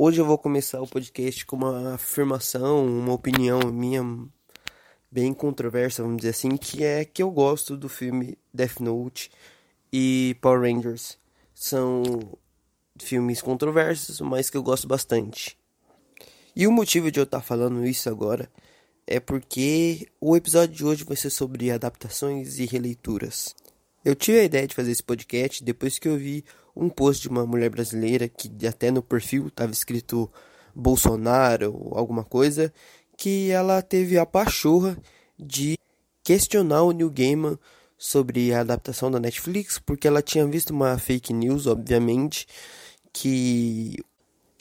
[0.00, 4.00] Hoje eu vou começar o podcast com uma afirmação, uma opinião minha
[5.10, 9.28] bem controversa, vamos dizer assim, que é que eu gosto do filme Death Note
[9.92, 11.18] e Power Rangers.
[11.52, 12.04] São
[12.96, 15.58] filmes controversos, mas que eu gosto bastante.
[16.54, 18.48] E o motivo de eu estar falando isso agora
[19.04, 23.52] é porque o episódio de hoje vai ser sobre adaptações e releituras.
[24.04, 26.44] Eu tive a ideia de fazer esse podcast depois que eu vi
[26.78, 30.30] um post de uma mulher brasileira que até no perfil estava escrito
[30.72, 32.72] Bolsonaro ou alguma coisa,
[33.16, 34.96] que ela teve a pachorra
[35.36, 35.76] de
[36.22, 37.58] questionar o New Gaiman
[37.98, 42.46] sobre a adaptação da Netflix, porque ela tinha visto uma fake news, obviamente,
[43.12, 43.96] que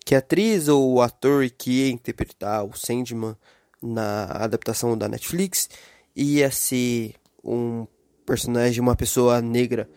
[0.03, 3.35] que a atriz ou o ator que ia interpretar o Sandman
[3.81, 5.69] na adaptação da Netflix
[6.15, 7.85] ia ser um
[8.25, 9.89] personagem, uma pessoa negra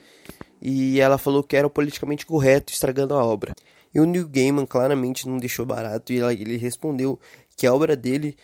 [0.61, 3.55] e ela falou que era politicamente correto, estragando a obra.
[3.95, 7.19] E o Neil Gaiman claramente não deixou barato e ele respondeu
[7.57, 8.37] que a obra dele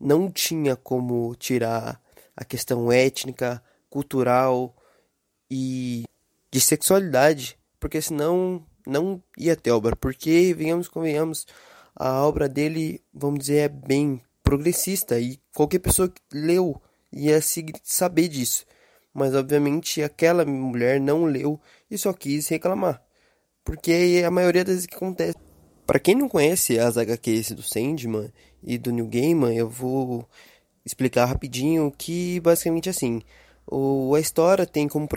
[0.00, 2.00] não tinha como tirar
[2.36, 4.74] a questão étnica, cultural
[5.50, 6.04] e
[6.50, 9.94] de sexualidade, porque senão não ia ter obra.
[9.94, 11.46] Porque, venhamos convenhamos,
[11.94, 16.80] a obra dele, vamos dizer, é bem progressista e qualquer pessoa que leu
[17.12, 17.40] ia
[17.82, 18.64] saber disso
[19.18, 23.02] mas obviamente aquela mulher não leu e só quis reclamar.
[23.64, 25.36] Porque a maioria das vezes que acontece.
[25.86, 30.28] Para quem não conhece as HQs do Sandman e do New Gaiman, eu vou
[30.84, 33.22] explicar rapidinho que basicamente assim,
[33.66, 35.08] o, a história tem como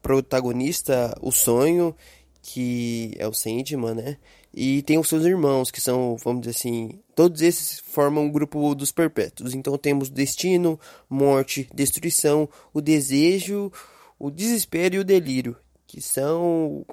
[0.00, 1.94] protagonista o sonho,
[2.42, 4.16] que é o Sandman, né?
[4.54, 8.76] E tem os seus irmãos, que são, vamos dizer assim, todos esses formam o grupo
[8.76, 9.52] dos perpétuos.
[9.52, 10.78] Então temos destino,
[11.10, 13.72] morte, destruição, o desejo,
[14.20, 16.86] o desespero e o delírio, que são.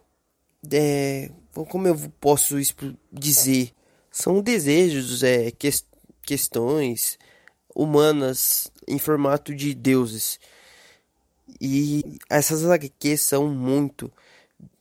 [0.72, 1.30] É,
[1.70, 2.56] como eu posso
[3.14, 3.72] dizer?
[4.10, 5.70] São desejos, é, que,
[6.24, 7.20] questões
[7.76, 10.40] humanas em formato de deuses.
[11.62, 14.12] E essas HQs são muito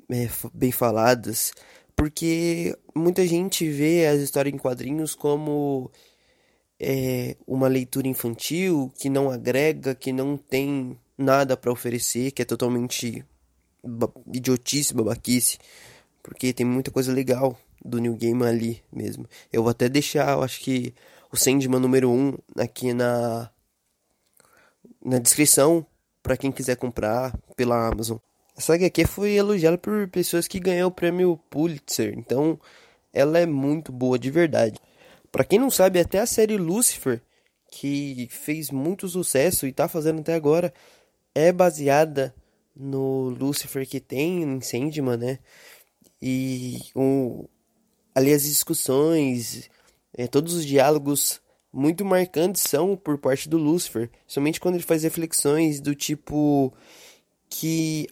[0.09, 1.53] é, bem faladas
[1.97, 5.91] porque muita gente vê as histórias em quadrinhos como
[6.78, 12.44] é, uma leitura infantil que não agrega, que não tem nada para oferecer, que é
[12.44, 13.25] totalmente
[14.33, 15.59] idiotice, babaquice,
[16.22, 19.28] porque tem muita coisa legal do New Game ali mesmo.
[19.53, 20.94] Eu vou até deixar, eu acho que
[21.31, 23.50] o Sandman número 1 um aqui na
[25.04, 25.87] na descrição
[26.22, 28.16] para quem quiser comprar pela Amazon.
[28.56, 32.59] Essa HQ foi elogiada por pessoas que ganhou o prêmio Pulitzer, então
[33.12, 34.78] ela é muito boa de verdade.
[35.32, 37.20] Para quem não sabe, até a série Lucifer,
[37.70, 40.72] que fez muito sucesso e tá fazendo até agora,
[41.34, 42.32] é baseada
[42.75, 45.38] no Lucifer que tem em Sandman, né?
[46.22, 47.44] E um,
[48.15, 49.69] ali as discussões,
[50.16, 51.41] é, todos os diálogos
[51.72, 56.72] muito marcantes são por parte do Lucifer, somente quando ele faz reflexões do tipo
[57.50, 58.06] que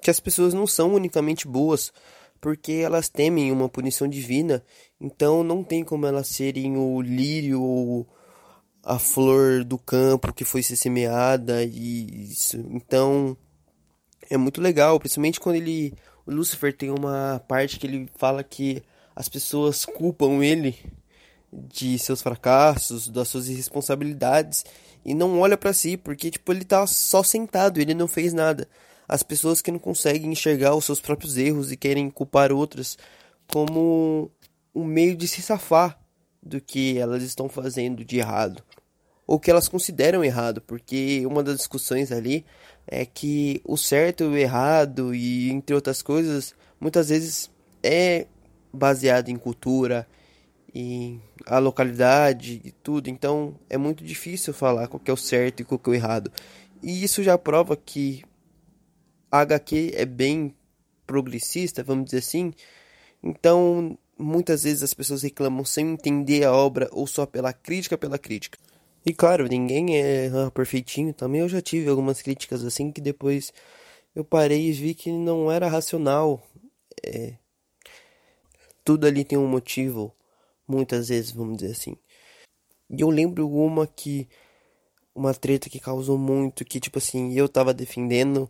[0.00, 1.92] que as pessoas não são unicamente boas
[2.40, 4.62] porque elas temem uma punição divina,
[5.00, 8.06] então não tem como elas serem o lírio ou
[8.84, 12.56] a flor do campo que foi ser semeada e isso.
[12.70, 13.36] Então
[14.30, 15.94] é muito legal, principalmente quando ele
[16.24, 18.82] o Lucifer tem uma parte que ele fala que
[19.16, 20.76] as pessoas culpam ele
[21.50, 24.64] de seus fracassos, das suas irresponsabilidades
[25.04, 28.68] e não olha para si, porque tipo ele tá só sentado, ele não fez nada
[29.08, 32.98] as pessoas que não conseguem enxergar os seus próprios erros e querem culpar outras
[33.50, 34.30] como
[34.74, 35.98] um meio de se safar
[36.42, 38.62] do que elas estão fazendo de errado
[39.28, 42.46] ou que elas consideram errado, porque uma das discussões ali
[42.86, 47.50] é que o certo e o errado e entre outras coisas, muitas vezes
[47.82, 48.26] é
[48.72, 50.08] baseado em cultura,
[50.74, 55.64] em a localidade e tudo, então é muito difícil falar qual é o certo e
[55.64, 56.32] qual é o errado.
[56.82, 58.24] E isso já prova que
[59.30, 60.54] a HQ é bem
[61.06, 62.52] progressista, vamos dizer assim.
[63.22, 68.18] Então, muitas vezes as pessoas reclamam sem entender a obra ou só pela crítica pela
[68.18, 68.58] crítica.
[69.06, 71.14] E claro, ninguém é perfeitinho.
[71.14, 73.52] Também eu já tive algumas críticas assim que depois
[74.14, 76.42] eu parei e vi que não era racional.
[77.04, 77.34] É...
[78.84, 80.14] Tudo ali tem um motivo,
[80.66, 81.96] muitas vezes, vamos dizer assim.
[82.90, 84.28] E eu lembro uma que.
[85.14, 88.48] Uma treta que causou muito, que tipo assim, eu tava defendendo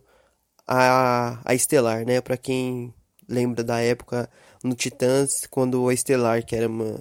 [0.69, 2.21] a, a Estelar, né?
[2.21, 2.93] Para quem
[3.27, 4.29] lembra da época
[4.63, 6.99] no Titãs, quando a Estelar, que era uma.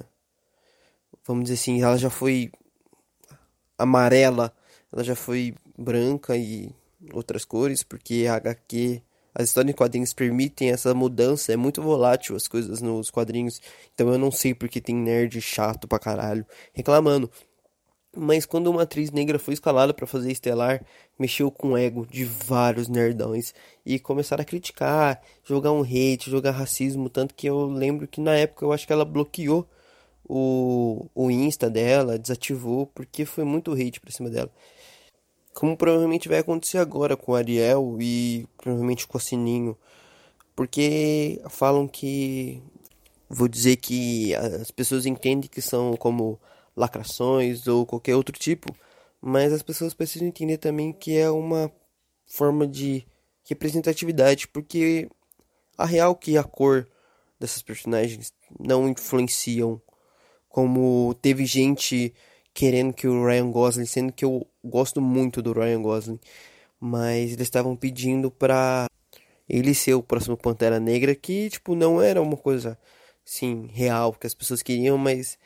[1.27, 2.51] Vamos dizer assim, ela já foi
[3.77, 4.53] amarela,
[4.91, 6.75] ela já foi branca e
[7.13, 9.03] outras cores, porque a HQ,
[9.35, 13.61] As histórias em quadrinhos permitem essa mudança, é muito volátil as coisas nos quadrinhos.
[13.95, 17.31] Então eu não sei porque tem nerd chato pra caralho reclamando.
[18.21, 20.85] Mas quando uma atriz negra foi escalada para fazer Estelar,
[21.17, 23.55] mexeu com o ego de vários nerdões
[23.87, 28.35] e começaram a criticar, jogar um hate, jogar racismo, tanto que eu lembro que na
[28.35, 29.69] época eu acho que ela bloqueou
[30.29, 34.51] o, o Insta dela, desativou, porque foi muito hate pra cima dela.
[35.55, 39.77] Como provavelmente vai acontecer agora com o Ariel e provavelmente com o Sininho.
[40.57, 42.61] Porque falam que.
[43.31, 46.41] Vou dizer que as pessoas entendem que são como
[46.79, 48.75] lacrações ou qualquer outro tipo,
[49.21, 51.71] mas as pessoas precisam entender também que é uma
[52.27, 53.05] forma de
[53.49, 55.09] representatividade, porque
[55.77, 56.87] a real que a cor
[57.41, 59.81] dessas personagens não influenciam.
[60.49, 62.15] Como teve gente
[62.55, 66.21] querendo que o Ryan Gosling, sendo que eu gosto muito do Ryan Gosling,
[66.81, 68.87] mas eles estavam pedindo pra
[69.49, 72.79] ele ser o próximo Pantera Negra, que tipo não era uma coisa
[73.27, 75.39] assim real que as pessoas queriam, mas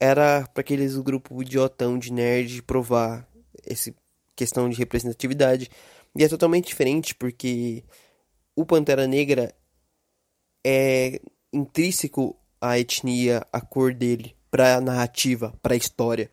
[0.00, 3.26] era para aqueles grupo idiotão de nerd provar
[3.66, 3.92] essa
[4.34, 5.70] questão de representatividade.
[6.14, 7.84] E é totalmente diferente porque
[8.54, 9.54] o Pantera Negra
[10.64, 11.20] é
[11.52, 16.30] intrínseco à etnia, à cor dele, para a narrativa, para a história.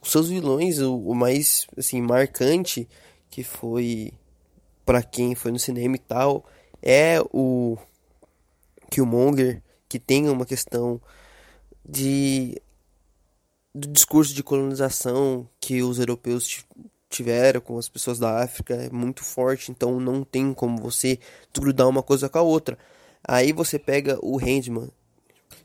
[0.00, 2.88] Os seus vilões, o, o mais assim marcante
[3.30, 4.12] que foi
[4.84, 6.44] para quem foi no cinema e tal,
[6.82, 7.78] é o
[8.90, 11.00] Killmonger, que tem uma questão
[11.84, 12.60] de
[13.74, 16.64] do discurso de colonização que os europeus
[17.08, 21.18] tiveram com as pessoas da África é muito forte, então não tem como você
[21.54, 22.78] grudar uma coisa com a outra.
[23.26, 24.90] Aí você pega o Handman,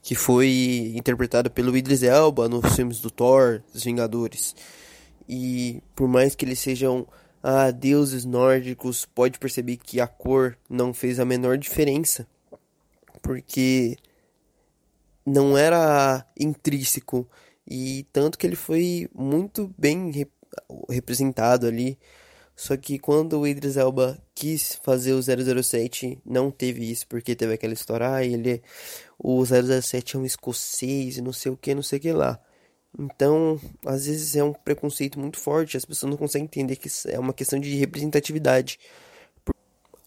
[0.02, 4.56] que foi interpretado pelo Idris Elba nos filmes do Thor, dos Vingadores.
[5.28, 7.08] E por mais que eles sejam
[7.42, 12.28] ah, deuses nórdicos, pode perceber que a cor não fez a menor diferença.
[13.22, 13.98] Porque
[15.28, 17.30] não era intrínseco
[17.68, 20.32] e tanto que ele foi muito bem rep
[20.90, 22.00] representado ali.
[22.56, 27.54] Só que quando o Idris Elba quis fazer o 007, não teve isso, porque teve
[27.54, 28.64] aquela história, ah, ele
[29.20, 32.40] o 007 é um escocês não sei o que, não sei o que lá.
[32.98, 37.20] Então, às vezes é um preconceito muito forte, as pessoas não conseguem entender que é
[37.20, 38.80] uma questão de representatividade.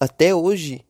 [0.00, 0.84] Até hoje,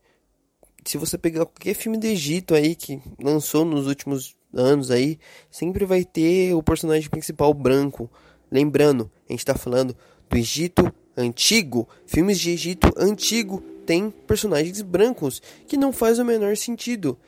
[0.84, 5.18] se você pegar qualquer filme do Egito aí que lançou nos últimos anos aí,
[5.50, 8.10] sempre vai ter o personagem principal branco.
[8.50, 9.96] Lembrando, a gente tá falando
[10.28, 16.56] do Egito antigo, filmes de Egito antigo tem personagens brancos, que não faz o menor
[16.56, 17.18] sentido.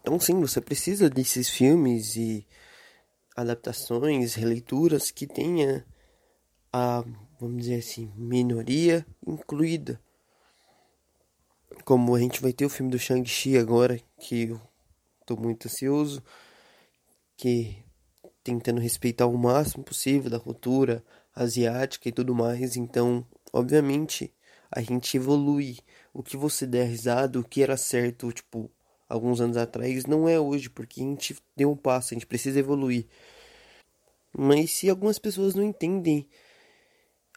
[0.00, 2.46] Então sim, você precisa desses filmes e
[3.36, 5.84] adaptações, releituras que tenha
[6.72, 7.04] a,
[7.40, 10.00] vamos dizer assim, minoria incluída
[11.90, 14.60] como a gente vai ter o filme do Shang-Chi agora, que eu
[15.26, 16.22] tô muito ansioso,
[17.36, 17.78] que
[18.44, 21.04] tentando respeitar o máximo possível da cultura
[21.34, 24.32] asiática e tudo mais, então, obviamente,
[24.70, 25.78] a gente evolui.
[26.14, 28.70] O que você der risada, o que era certo, tipo,
[29.08, 32.60] alguns anos atrás, não é hoje, porque a gente deu um passo, a gente precisa
[32.60, 33.04] evoluir.
[34.32, 36.28] Mas se algumas pessoas não entendem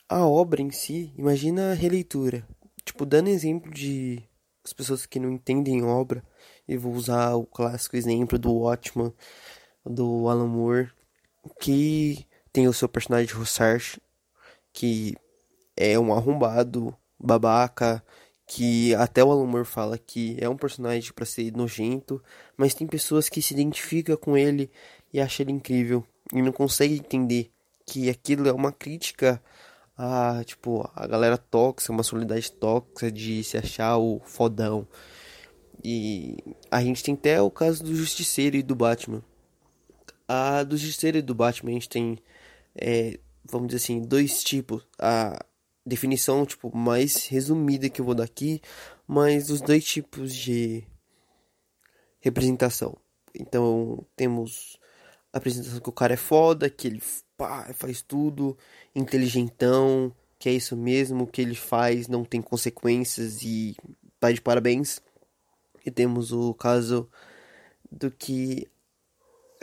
[0.07, 2.47] a obra em si, imagina a releitura.
[2.85, 4.21] Tipo, dando exemplo de
[4.63, 6.23] as pessoas que não entendem obra,
[6.67, 9.13] e vou usar o clássico exemplo do Watchman,
[9.85, 10.91] do Alan Moore,
[11.59, 14.01] que tem o seu personagem Rossarch,
[14.71, 15.15] que
[15.75, 18.03] é um arrombado, babaca,
[18.45, 22.21] que até o Alan Moore fala que é um personagem para ser nojento,
[22.55, 24.69] mas tem pessoas que se identificam com ele
[25.11, 27.51] e acham ele incrível e não conseguem entender
[27.85, 29.41] que aquilo é uma crítica
[30.45, 34.87] tipo, a galera tóxica, uma solidariedade tóxica de se achar o fodão.
[35.83, 36.37] E
[36.71, 39.23] a gente tem até o caso do Justiceiro e do Batman.
[40.27, 42.17] A do Justiceiro e do Batman a gente tem,
[42.75, 44.85] é, vamos dizer assim, dois tipos.
[44.97, 45.43] A
[45.85, 48.61] definição, tipo, mais resumida que eu vou dar aqui,
[49.07, 50.87] mas os dois tipos de
[52.21, 52.95] representação.
[53.35, 54.77] Então, temos
[55.33, 57.01] apresentação que o cara é foda, que ele
[57.35, 58.57] pá, faz tudo,
[58.95, 63.75] inteligentão, que é isso mesmo, que ele faz não tem consequências e
[64.19, 65.01] tá de parabéns.
[65.85, 67.09] E temos o caso
[67.91, 68.67] do que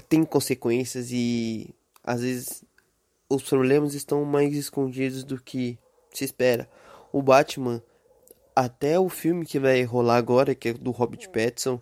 [0.09, 2.65] tem consequências e às vezes
[3.29, 5.79] os problemas estão mais escondidos do que
[6.13, 6.69] se espera.
[7.13, 7.83] O Batman,
[8.55, 11.81] até o filme que vai rolar agora, que é do Robert Pattinson,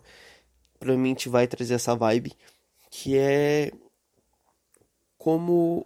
[0.79, 2.33] provavelmente vai trazer essa vibe,
[2.89, 3.71] que é
[5.17, 5.85] como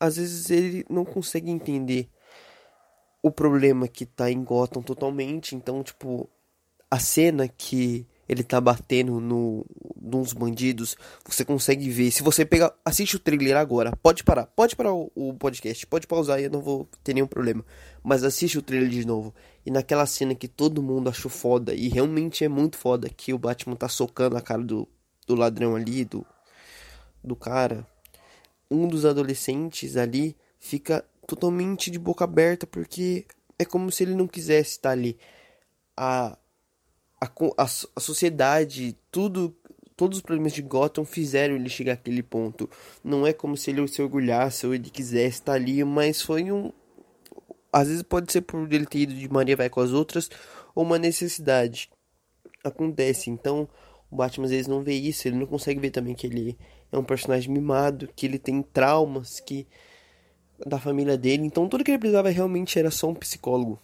[0.00, 2.08] às vezes ele não consegue entender
[3.22, 5.56] o problema que tá em Gotham totalmente.
[5.56, 6.28] Então, tipo,
[6.90, 9.64] a cena que ele tá batendo no
[10.00, 12.10] nos bandidos, você consegue ver.
[12.10, 16.06] Se você pegar, assiste o trailer agora, pode parar, pode parar o, o podcast, pode
[16.06, 17.62] pausar e eu não vou ter nenhum problema.
[18.02, 19.34] Mas assiste o trailer de novo.
[19.66, 23.38] E naquela cena que todo mundo achou foda e realmente é muito foda que o
[23.38, 24.88] Batman tá socando a cara do,
[25.26, 26.24] do ladrão ali, do
[27.22, 27.86] do cara,
[28.70, 33.26] um dos adolescentes ali fica totalmente de boca aberta porque
[33.58, 35.18] é como se ele não quisesse estar ali.
[35.96, 36.38] A,
[37.20, 37.64] a, a,
[37.96, 39.54] a sociedade, tudo,
[39.96, 42.70] todos os problemas de Gotham fizeram ele chegar àquele ponto.
[43.02, 46.72] Não é como se ele se orgulhasse ou ele quisesse estar ali, mas foi um.
[47.72, 50.30] Às vezes pode ser por ele ter ido de Maria vai com as outras
[50.74, 51.90] ou uma necessidade.
[52.64, 53.28] Acontece.
[53.28, 53.68] Então
[54.10, 56.56] o Batman às vezes não vê isso, ele não consegue ver também que ele
[56.90, 59.66] é um personagem mimado, que ele tem traumas que
[60.66, 61.44] da família dele.
[61.44, 63.78] Então tudo que ele precisava realmente era só um psicólogo.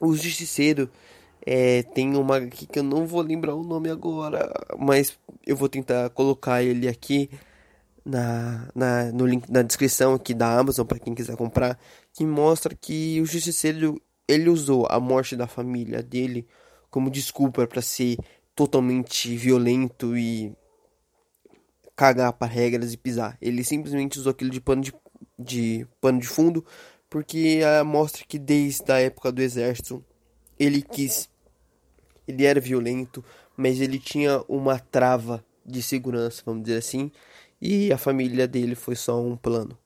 [0.00, 0.90] O Justiceiro
[1.46, 5.68] é, tem uma aqui que eu não vou lembrar o nome agora, mas eu vou
[5.68, 7.30] tentar colocar ele aqui
[8.04, 11.78] na, na, no link na descrição aqui da Amazon para quem quiser comprar,
[12.12, 16.46] que mostra que o Justiceiro ele usou a morte da família dele
[16.90, 18.18] como desculpa para ser
[18.54, 20.54] totalmente violento e
[21.96, 23.36] cagar para regras e pisar.
[23.40, 24.94] Ele simplesmente usou aquilo de pano de,
[25.38, 26.64] de pano de fundo
[27.08, 30.04] porque uh, mostra que desde a época do exército
[30.58, 31.28] ele quis
[32.26, 33.24] ele era violento,
[33.56, 37.10] mas ele tinha uma trava de segurança, vamos dizer assim,
[37.60, 39.78] e a família dele foi só um plano.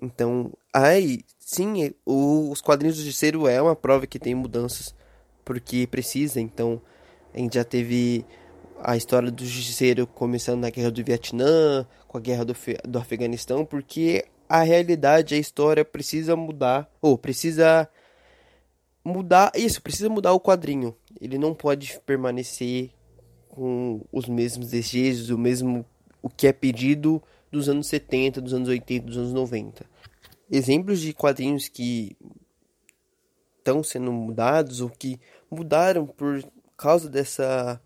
[0.00, 4.94] Então, aí, sim, os quadrinhos do Justiceiro é uma prova que tem mudanças,
[5.44, 6.80] porque precisa, então,
[7.34, 8.24] a gente já teve
[8.82, 12.54] a história do justiceiro começando na guerra do Vietnã, com a guerra do,
[12.88, 17.88] do Afeganistão, porque a realidade, a história precisa mudar, ou precisa
[19.04, 20.96] mudar, isso, precisa mudar o quadrinho.
[21.20, 22.90] Ele não pode permanecer
[23.48, 25.84] com os mesmos desejos, o mesmo
[26.22, 29.84] o que é pedido dos anos 70, dos anos 80, dos anos 90.
[30.50, 32.16] Exemplos de quadrinhos que
[33.58, 35.20] estão sendo mudados ou que
[35.50, 36.42] mudaram por
[36.76, 37.80] causa dessa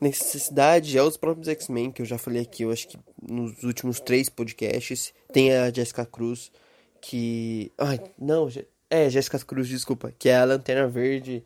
[0.00, 4.00] necessidade é os próprios X-Men, que eu já falei aqui, eu acho que nos últimos
[4.00, 5.12] três podcasts.
[5.32, 6.50] Tem a Jessica Cruz,
[7.00, 7.72] que.
[7.78, 8.48] Ai, não,
[8.88, 11.44] é, Jessica Cruz, desculpa, que é a Lanterna Verde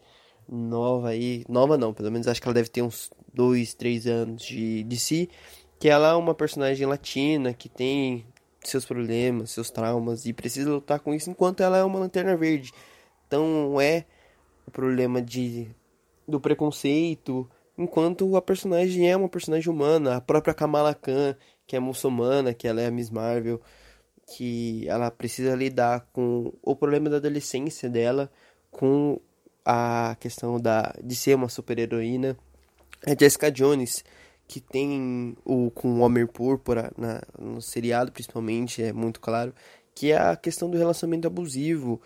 [0.49, 1.45] nova aí.
[1.49, 4.99] Nova não, pelo menos acho que ela deve ter uns dois, três anos de, de
[4.99, 5.29] si.
[5.79, 8.25] Que ela é uma personagem latina que tem
[8.63, 12.73] seus problemas, seus traumas e precisa lutar com isso enquanto ela é uma lanterna verde.
[13.27, 14.05] Então é
[14.67, 15.69] o problema de
[16.27, 21.81] do preconceito, enquanto a personagem é uma personagem humana, a própria Kamala Khan, que é
[21.81, 23.61] muçulmana, que ela é a Miss Marvel,
[24.27, 28.31] que ela precisa lidar com o problema da adolescência dela,
[28.71, 29.21] com
[29.65, 32.37] a questão da de ser uma super-heroína.
[33.07, 34.05] A Jessica Jones,
[34.47, 39.55] que tem o com o Homem Púrpura na, no seriado principalmente, é muito claro,
[39.95, 42.01] que é a questão do relacionamento abusivo,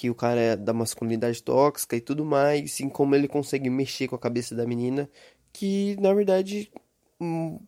[0.00, 4.08] que o cara é da masculinidade tóxica e tudo mais, em como ele consegue mexer
[4.08, 5.10] com a cabeça da menina,
[5.52, 6.72] que na verdade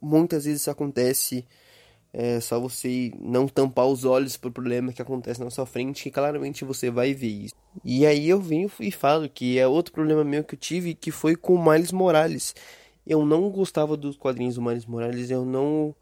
[0.01, 1.45] muitas vezes isso acontece,
[2.11, 6.11] é só você não tampar os olhos pro problema que acontece na sua frente, que
[6.11, 7.55] claramente você vai ver isso.
[7.85, 11.11] E aí eu venho e falo que é outro problema meu que eu tive, que
[11.11, 12.55] foi com o Miles Morales.
[13.07, 15.95] Eu não gostava dos quadrinhos do Miles Morales, eu não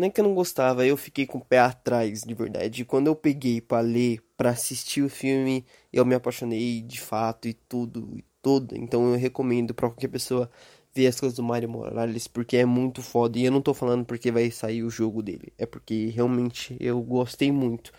[0.00, 2.82] é que eu não gostava, eu fiquei com o pé atrás, de verdade.
[2.86, 7.54] Quando eu peguei para ler, para assistir o filme, eu me apaixonei de fato e
[7.54, 8.76] tudo, e tudo.
[8.76, 10.50] Então eu recomendo para qualquer pessoa
[10.94, 13.38] ver as coisas do Mario Morales, porque é muito foda.
[13.38, 17.00] E eu não tô falando porque vai sair o jogo dele, é porque realmente eu
[17.02, 17.92] gostei muito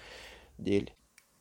[0.57, 0.89] dele.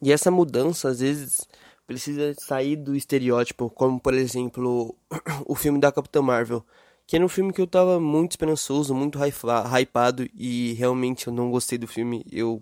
[0.02, 1.40] E essa mudança, às vezes,
[1.86, 4.96] precisa sair do estereótipo, como por exemplo,
[5.46, 6.64] o filme da Capitã Marvel
[7.06, 11.50] que era um filme que eu tava muito esperançoso, muito hypado e realmente eu não
[11.50, 12.24] gostei do filme.
[12.30, 12.60] Eu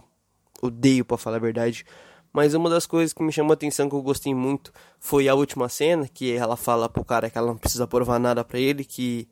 [0.60, 1.84] odeio, para falar a verdade.
[2.32, 5.34] Mas uma das coisas que me chamou a atenção, que eu gostei muito, foi a
[5.34, 8.84] última cena, que ela fala pro cara que ela não precisa provar nada para ele,
[8.84, 9.28] que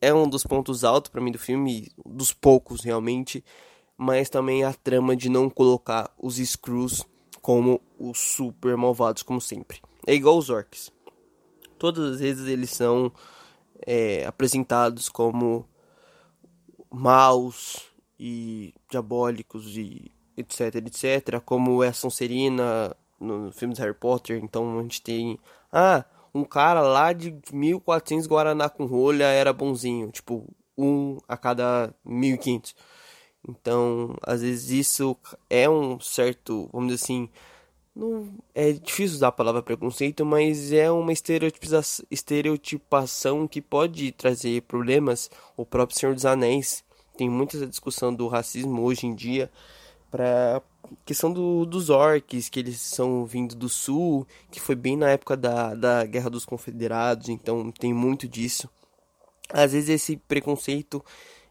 [0.00, 3.44] é um dos pontos altos para mim do filme, dos poucos realmente,
[3.96, 7.04] mas também a trama de não colocar os Screws
[7.42, 9.80] como os super malvados, como sempre.
[10.06, 10.90] É igual os Orcs.
[11.78, 13.12] Todas as vezes eles são
[13.86, 15.68] é, apresentados como
[16.90, 17.82] maus
[18.18, 24.78] e diabólicos e etc, etc, como é a Sonserina no filme de Harry Potter, então
[24.78, 25.38] a gente tem,
[25.72, 26.04] ah,
[26.34, 30.44] um cara lá de 1400 Guaraná com rolha era bonzinho, tipo,
[30.76, 32.74] um a cada 1500.
[33.48, 35.16] Então, às vezes isso
[35.50, 37.28] é um certo, vamos dizer assim,
[37.94, 45.30] não é difícil usar a palavra preconceito, mas é uma estereotipação que pode trazer problemas.
[45.56, 46.84] O próprio Senhor dos Anéis
[47.16, 49.50] tem muita discussão do racismo hoje em dia
[50.10, 50.62] para
[51.04, 55.36] questão do, dos orcs, que eles são vindo do sul, que foi bem na época
[55.36, 58.68] da, da Guerra dos Confederados, então tem muito disso.
[59.50, 61.04] Às vezes esse preconceito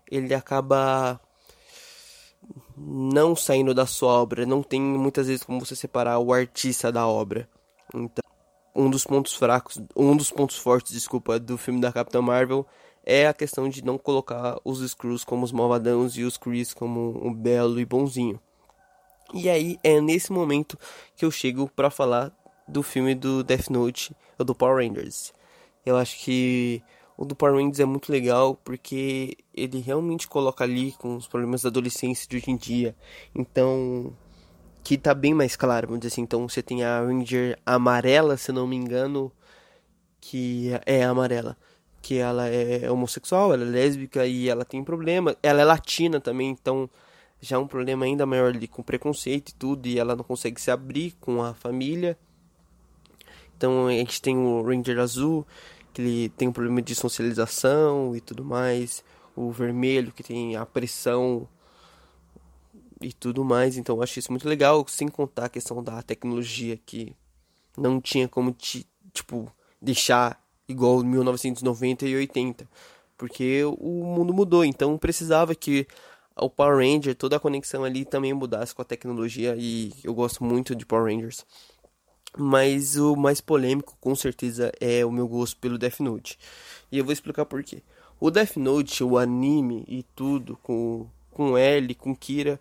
[0.10, 1.20] ele acaba
[2.76, 7.08] não saindo da sua obra, não tem muitas vezes como você separar o artista da
[7.08, 7.50] obra.
[7.94, 8.24] Então,
[8.76, 12.66] um dos pontos fracos, um dos pontos fortes, desculpa, do filme da Capitã Marvel
[13.04, 17.18] é a questão de não colocar os Screws como os malvadãos e os Chris como
[17.26, 18.40] o belo e bonzinho.
[19.34, 20.78] E aí é nesse momento
[21.16, 22.32] que eu chego para falar
[22.68, 25.34] do filme do Death Note, ou do Power Rangers.
[25.86, 26.82] Eu acho que
[27.18, 31.64] o do Power Rangers é muito legal porque ele realmente coloca ali com os problemas
[31.64, 32.96] da adolescência de hoje em dia.
[33.34, 34.14] Então,
[34.84, 36.22] que tá bem mais claro, vamos dizer assim.
[36.22, 39.32] Então, você tem a Ranger amarela, se não me engano,
[40.22, 41.58] que é amarela.
[42.02, 45.36] Que ela é homossexual, ela é lésbica e ela tem problema.
[45.42, 46.90] Ela é latina também, então
[47.42, 49.88] já é um problema ainda maior ali com preconceito e tudo.
[49.88, 52.18] E ela não consegue se abrir com a família.
[53.56, 55.46] Então a gente tem o Ranger azul,
[55.94, 59.04] que ele tem um problema de socialização e tudo mais.
[59.36, 61.48] O vermelho, que tem a pressão
[63.02, 63.78] e tudo mais.
[63.78, 67.16] Então eu acho isso muito legal, sem contar a questão da tecnologia que
[67.78, 69.52] não tinha como te, tipo,
[69.82, 72.68] deixar igual 1990 e 80.
[73.18, 75.88] Porque o mundo mudou, então precisava que
[76.40, 80.44] o Power Ranger, toda a conexão ali também mudasse com a tecnologia e eu gosto
[80.44, 81.46] muito de Power Rangers.
[82.38, 86.38] Mas o mais polêmico, com certeza, é o meu gosto pelo Death Note.
[86.92, 87.82] E eu vou explicar por quê.
[88.20, 92.60] O Death Note, o anime e tudo, com, com L, com Kira.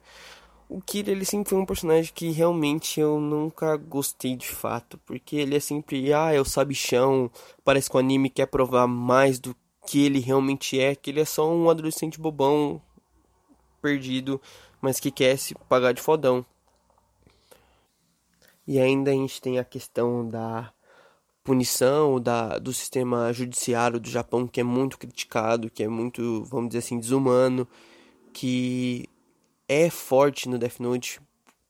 [0.69, 4.99] O Kira, ele sempre foi um personagem que realmente eu nunca gostei de fato.
[5.05, 7.31] Porque ele é sempre, ah, é o sabichão.
[7.65, 9.55] Parece que o anime quer provar mais do
[9.87, 10.95] que ele realmente é.
[10.95, 12.81] Que ele é só um adolescente bobão,
[13.87, 14.41] perdido,
[14.81, 16.45] mas que quer se pagar de fodão.
[18.67, 20.73] E ainda a gente tem a questão da
[21.45, 26.71] punição da, do sistema judiciário do Japão, que é muito criticado, que é muito, vamos
[26.71, 27.69] dizer assim, desumano,
[28.33, 29.09] que
[29.69, 31.21] é forte no Death Note,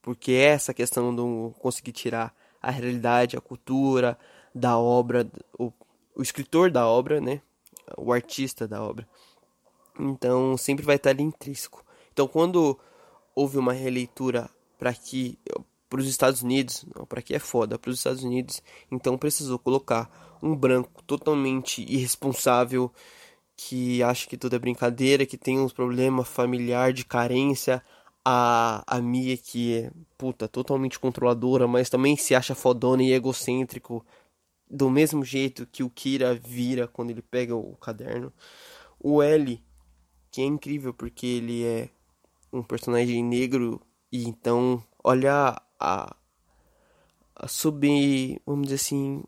[0.00, 4.18] porque é essa questão do conseguir tirar a realidade, a cultura
[4.54, 5.70] da obra, o,
[6.14, 7.42] o escritor da obra, né?
[7.98, 9.06] O artista da obra.
[10.00, 11.85] Então sempre vai estar ali intrínseco.
[12.16, 12.78] Então quando
[13.34, 14.48] houve uma releitura
[14.78, 15.38] para que
[15.86, 20.38] para os Estados Unidos, para que é foda, para os Estados Unidos, então precisou colocar
[20.42, 22.90] um branco totalmente irresponsável
[23.54, 27.82] que acha que tudo é brincadeira, que tem uns problemas familiar de carência,
[28.24, 34.02] a, a Mia que é puta totalmente controladora, mas também se acha fodona e egocêntrico,
[34.70, 38.32] do mesmo jeito que o Kira vira quando ele pega o caderno.
[38.98, 39.62] O L,
[40.30, 41.90] que é incrível porque ele é
[42.58, 46.16] um personagem negro e então olha a,
[47.34, 48.40] a sub.
[48.46, 49.22] Vamos dizer assim.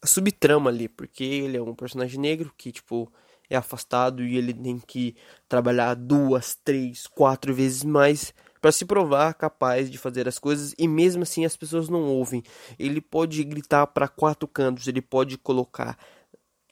[0.00, 3.10] A subtrama ali, porque ele é um personagem negro que, tipo,
[3.48, 5.16] é afastado e ele tem que
[5.48, 10.88] trabalhar duas, três, quatro vezes mais para se provar capaz de fazer as coisas e
[10.88, 12.42] mesmo assim as pessoas não ouvem.
[12.78, 15.98] Ele pode gritar para quatro cantos, ele pode colocar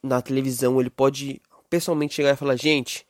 [0.01, 3.05] na televisão, ele pode pessoalmente chegar e falar: "Gente,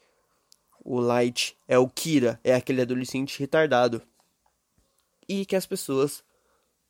[0.84, 4.02] o Light é o Kira, é aquele adolescente retardado"
[5.28, 6.24] e que as pessoas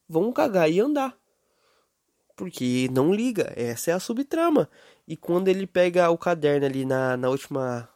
[0.07, 1.17] vão cagar e andar.
[2.35, 4.69] Porque não liga, essa é a subtrama.
[5.07, 7.87] E quando ele pega o caderno ali na, na, última,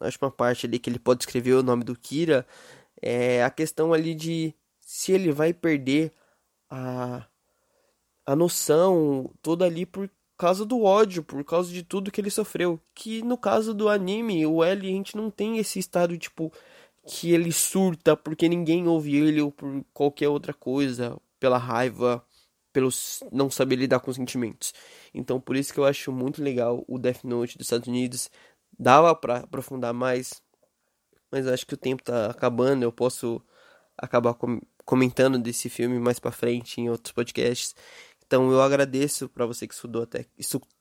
[0.00, 2.46] na última parte ali, que ele pode escrever o nome do Kira,
[3.00, 6.12] é a questão ali de se ele vai perder
[6.70, 7.26] a,
[8.26, 12.80] a noção toda ali por causa do ódio, por causa de tudo que ele sofreu.
[12.94, 16.52] Que no caso do anime, o L, a gente não tem esse estado, tipo,
[17.06, 22.24] que ele surta porque ninguém ouve ele ou por qualquer outra coisa, pela raiva,
[22.72, 22.88] pelo
[23.30, 24.72] não saber lidar com sentimentos.
[25.12, 28.30] Então, por isso que eu acho muito legal o Death Note dos Estados Unidos.
[28.78, 30.42] Dava para aprofundar mais,
[31.30, 32.82] mas acho que o tempo tá acabando.
[32.82, 33.40] Eu posso
[33.96, 37.74] acabar com comentando desse filme mais para frente em outros podcasts.
[38.34, 40.26] Então, eu agradeço para você que estudou até,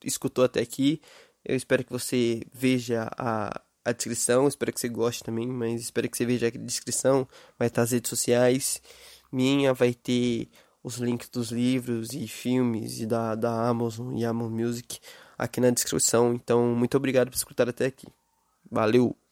[0.04, 1.00] escutou até aqui.
[1.46, 4.48] Eu espero que você veja a a descrição.
[4.48, 7.28] Espero que você goste também, mas espero que você veja a descrição.
[7.58, 8.82] Vai estar as redes sociais.
[9.32, 10.50] Minha vai ter
[10.84, 15.00] os links dos livros e filmes e da, da Amazon e Amazon Music
[15.38, 16.34] aqui na descrição.
[16.34, 18.08] Então, muito obrigado por escutar até aqui.
[18.72, 19.23] Valeu!